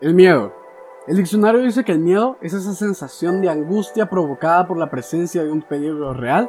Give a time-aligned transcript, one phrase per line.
[0.00, 0.52] El miedo.
[1.08, 5.42] El diccionario dice que el miedo es esa sensación de angustia provocada por la presencia
[5.42, 6.48] de un peligro real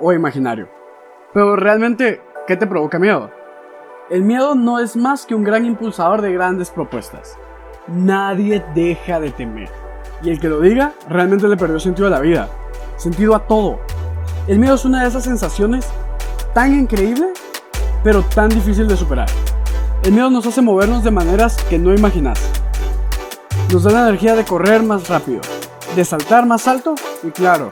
[0.00, 0.68] o imaginario.
[1.32, 3.30] Pero realmente, ¿qué te provoca miedo?
[4.10, 7.38] El miedo no es más que un gran impulsador de grandes propuestas.
[7.86, 9.68] Nadie deja de temer.
[10.22, 12.48] Y el que lo diga realmente le perdió sentido a la vida,
[12.96, 13.78] sentido a todo.
[14.48, 15.88] El miedo es una de esas sensaciones
[16.54, 17.28] tan increíble,
[18.02, 19.28] pero tan difícil de superar.
[20.02, 22.49] El miedo nos hace movernos de maneras que no imaginas.
[23.72, 25.42] Nos da la energía de correr más rápido,
[25.94, 27.70] de saltar más alto y claro,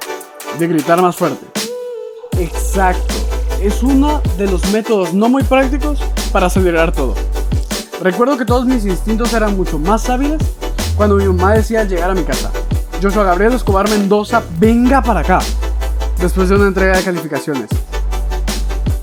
[0.57, 1.45] de gritar más fuerte.
[2.39, 3.15] Exacto,
[3.61, 5.99] es uno de los métodos no muy prácticos
[6.31, 7.15] para acelerar todo.
[8.01, 10.41] Recuerdo que todos mis instintos eran mucho más hábiles
[10.97, 12.53] cuando mi mamá decía llegar a mi casa,
[13.03, 15.41] Joshua Gabriel Escobar Mendoza, venga para acá,
[16.21, 17.71] después de una entrega de calificaciones.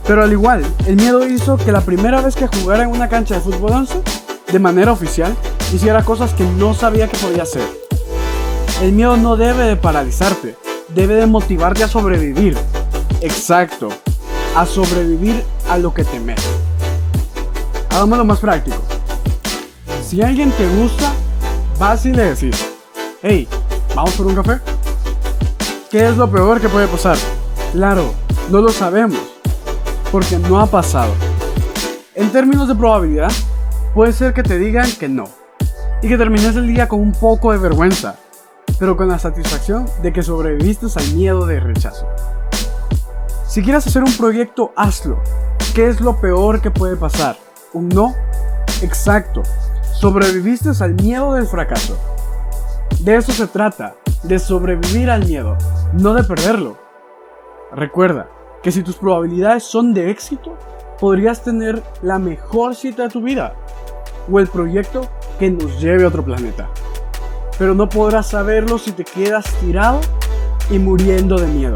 [0.08, 3.36] Pero al igual, el miedo hizo que la primera vez que jugara en una cancha
[3.36, 4.02] de fútbol 11,
[4.50, 5.36] de manera oficial,
[5.76, 7.68] hiciera cosas que no sabía que podía hacer.
[8.82, 10.56] El miedo no debe de paralizarte,
[10.90, 12.58] debe de motivarte a sobrevivir.
[13.20, 13.90] Exacto,
[14.56, 16.40] a sobrevivir a lo que temes.
[17.90, 18.78] Hagámoslo más práctico.
[20.08, 21.12] Si alguien te gusta,
[21.78, 22.56] vas y le decís,
[23.22, 23.48] hey,
[23.94, 24.60] ¿vamos por un café?
[25.92, 27.18] ¿Qué es lo peor que puede pasar?
[27.74, 28.14] Claro,
[28.50, 29.20] no lo sabemos,
[30.10, 31.14] porque no ha pasado.
[32.14, 33.32] En términos de probabilidad,
[33.94, 35.26] puede ser que te digan que no,
[36.06, 38.18] y que termines el día con un poco de vergüenza,
[38.78, 42.06] pero con la satisfacción de que sobreviviste al miedo de rechazo.
[43.48, 45.20] Si quieres hacer un proyecto, hazlo.
[45.74, 47.38] ¿Qué es lo peor que puede pasar?
[47.74, 48.14] ¿Un no?
[48.84, 49.42] Exacto.
[49.94, 51.98] Sobreviviste al miedo del fracaso.
[53.00, 55.58] De eso se trata, de sobrevivir al miedo,
[55.94, 56.78] no de perderlo.
[57.72, 58.28] Recuerda
[58.62, 60.56] que si tus probabilidades son de éxito,
[61.00, 63.56] podrías tener la mejor cita de tu vida
[64.32, 65.10] o el proyecto
[65.40, 66.70] que nos lleve a otro planeta.
[67.58, 70.02] Pero no podrás saberlo si te quedas tirado
[70.70, 71.74] y muriendo de miedo.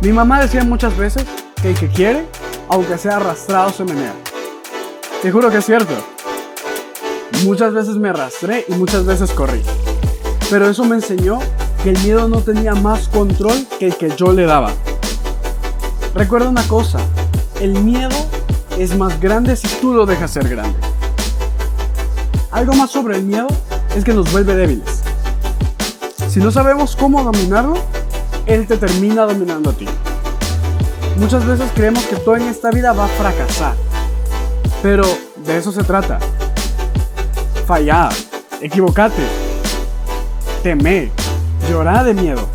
[0.00, 1.24] Mi mamá decía muchas veces
[1.60, 2.26] que el que quiere,
[2.68, 4.14] aunque sea arrastrado, se menea.
[5.22, 5.92] Te juro que es cierto.
[7.44, 9.62] Muchas veces me arrastré y muchas veces corrí.
[10.48, 11.38] Pero eso me enseñó
[11.82, 14.72] que el miedo no tenía más control que el que yo le daba.
[16.14, 16.98] Recuerda una cosa,
[17.60, 18.16] el miedo
[18.82, 20.78] es más grande si tú lo dejas ser grande.
[22.50, 23.46] Algo más sobre el miedo
[23.94, 25.02] es que nos vuelve débiles.
[26.30, 27.74] Si no sabemos cómo dominarlo,
[28.46, 29.86] él te termina dominando a ti.
[31.16, 33.74] Muchas veces creemos que todo en esta vida va a fracasar,
[34.82, 35.04] pero
[35.44, 36.18] de eso se trata.
[37.66, 38.12] Fallar,
[38.62, 39.22] equivocate,
[40.62, 41.12] teme,
[41.68, 42.48] llorar de miedo.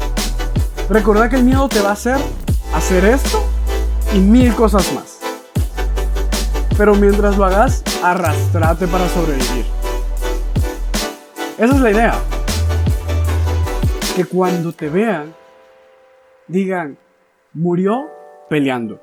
[0.89, 2.17] Recordá que el miedo te va a hacer
[2.73, 3.43] hacer esto
[4.13, 5.14] y mil cosas más.
[6.77, 9.65] Pero mientras lo hagas, arrastrate para sobrevivir.
[11.57, 12.13] Esa es la idea.
[14.13, 15.33] Que cuando te vean,
[16.47, 16.97] digan,
[17.53, 18.09] murió
[18.49, 18.99] peleando.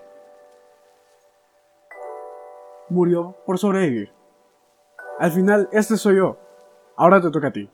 [2.90, 4.12] Murió por sobrevivir.
[5.18, 6.36] Al final, este soy yo.
[6.96, 7.70] Ahora te toca a ti.